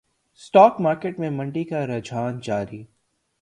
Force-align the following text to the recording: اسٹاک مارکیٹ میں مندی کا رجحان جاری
اسٹاک 0.41 0.79
مارکیٹ 0.81 1.19
میں 1.19 1.29
مندی 1.29 1.63
کا 1.63 1.85
رجحان 1.87 2.39
جاری 2.39 2.83